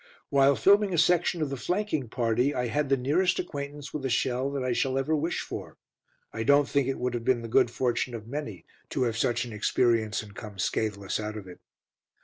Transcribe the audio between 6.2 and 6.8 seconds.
I don't